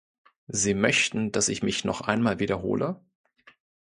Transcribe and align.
Sie 0.47 0.73
möchten, 0.73 1.31
dass 1.31 1.47
ich 1.47 1.61
mich 1.61 1.85
noch 1.85 2.01
einmal 2.01 2.39
wiederhole? 2.39 2.99